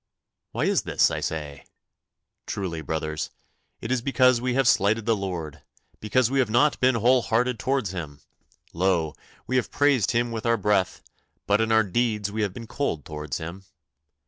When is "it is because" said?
3.81-4.41